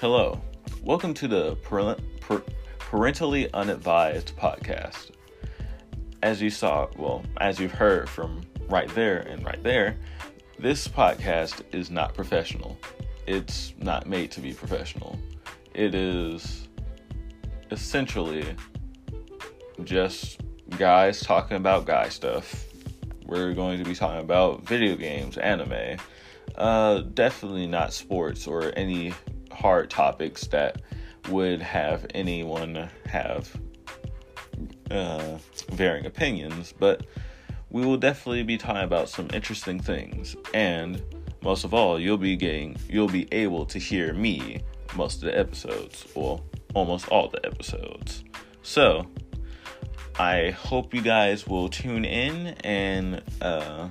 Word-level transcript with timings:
Hello, 0.00 0.40
welcome 0.82 1.12
to 1.12 1.28
the 1.28 1.56
Parentally 2.78 3.50
Unadvised 3.52 4.34
podcast. 4.34 5.10
As 6.22 6.40
you 6.40 6.48
saw, 6.48 6.88
well, 6.96 7.22
as 7.36 7.60
you've 7.60 7.72
heard 7.72 8.08
from 8.08 8.40
right 8.70 8.88
there 8.94 9.18
and 9.18 9.44
right 9.44 9.62
there, 9.62 9.98
this 10.58 10.88
podcast 10.88 11.64
is 11.74 11.90
not 11.90 12.14
professional. 12.14 12.78
It's 13.26 13.74
not 13.76 14.06
made 14.06 14.30
to 14.30 14.40
be 14.40 14.54
professional. 14.54 15.18
It 15.74 15.94
is 15.94 16.66
essentially 17.70 18.56
just 19.84 20.40
guys 20.78 21.20
talking 21.20 21.58
about 21.58 21.84
guy 21.84 22.08
stuff. 22.08 22.64
We're 23.26 23.52
going 23.52 23.76
to 23.76 23.84
be 23.84 23.94
talking 23.94 24.20
about 24.20 24.62
video 24.62 24.96
games, 24.96 25.36
anime, 25.36 25.98
uh, 26.56 27.00
definitely 27.12 27.66
not 27.66 27.92
sports 27.92 28.46
or 28.46 28.72
any 28.78 29.12
hard 29.52 29.90
topics 29.90 30.46
that 30.48 30.82
would 31.28 31.60
have 31.60 32.06
anyone 32.14 32.88
have 33.06 33.54
uh, 34.90 35.38
varying 35.72 36.06
opinions, 36.06 36.74
but 36.78 37.06
we 37.70 37.84
will 37.84 37.96
definitely 37.96 38.42
be 38.42 38.58
talking 38.58 38.82
about 38.82 39.08
some 39.08 39.28
interesting 39.32 39.78
things. 39.78 40.36
And 40.54 41.02
most 41.42 41.64
of 41.64 41.72
all, 41.72 41.98
you'll 41.98 42.18
be 42.18 42.36
getting, 42.36 42.76
you'll 42.88 43.08
be 43.08 43.28
able 43.32 43.64
to 43.66 43.78
hear 43.78 44.12
me 44.12 44.62
most 44.96 45.16
of 45.16 45.22
the 45.22 45.38
episodes, 45.38 46.06
or 46.14 46.42
almost 46.74 47.08
all 47.08 47.28
the 47.28 47.44
episodes. 47.46 48.24
So, 48.62 49.06
I 50.18 50.50
hope 50.50 50.92
you 50.92 51.00
guys 51.00 51.46
will 51.46 51.68
tune 51.68 52.04
in 52.04 52.48
and 52.64 53.22
uh, 53.40 53.88